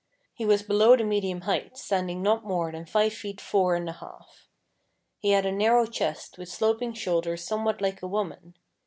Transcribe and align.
He 0.33 0.47
was 0.47 0.63
below 0.63 0.95
the 0.97 1.03
medium 1.03 1.41
height, 1.41 1.77
standing 1.77 2.23
not 2.23 2.43
more 2.43 2.71
than 2.71 2.87
five 2.87 3.13
feet 3.13 3.39
four 3.39 3.75
and 3.75 3.87
a 3.87 3.91
half. 3.91 4.47
He 5.19 5.29
had 5.29 5.45
a 5.45 5.51
narrow 5.51 5.85
chest, 5.85 6.39
with 6.39 6.49
sloping 6.49 6.93
shoulders 6.93 7.43
some 7.43 7.65
what 7.65 7.81
like 7.81 8.01
a 8.01 8.07
woman. 8.07 8.55